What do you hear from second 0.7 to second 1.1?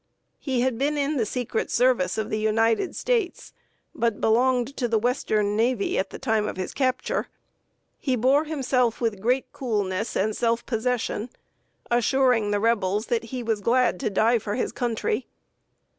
been